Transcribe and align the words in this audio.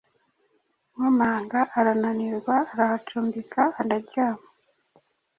Nkomanga 0.93 1.59
arananirwa 1.77 2.55
arahacumbika 2.71 3.61
araryama 3.79 4.45